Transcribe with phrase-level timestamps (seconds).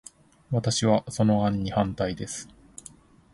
[0.49, 2.49] 私は、その案に反対です。